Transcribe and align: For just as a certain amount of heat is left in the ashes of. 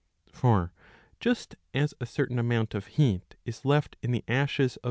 For 0.33 0.73
just 1.19 1.57
as 1.75 1.93
a 2.01 2.07
certain 2.07 2.39
amount 2.39 2.73
of 2.73 2.87
heat 2.97 3.35
is 3.45 3.65
left 3.65 3.97
in 4.01 4.09
the 4.11 4.23
ashes 4.27 4.77
of. 4.77 4.79